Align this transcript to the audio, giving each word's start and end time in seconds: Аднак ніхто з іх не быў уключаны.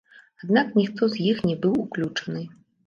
Аднак 0.45 0.67
ніхто 0.81 1.11
з 1.13 1.29
іх 1.33 1.45
не 1.51 1.55
быў 1.67 1.81
уключаны. 1.87 2.49